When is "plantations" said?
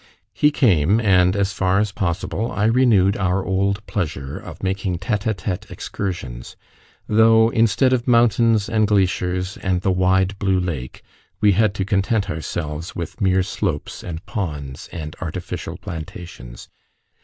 15.77-16.67